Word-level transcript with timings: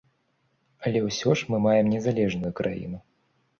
Але 0.85 0.99
ўсё 1.09 1.29
ж 1.43 1.53
мы 1.53 1.61
маем 1.67 1.93
незалежную 1.93 2.53
краіну. 2.63 2.97